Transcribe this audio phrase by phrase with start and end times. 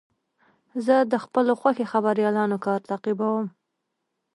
[0.85, 3.45] زه د خپلو خوښې خبریالانو کار تعقیبوم.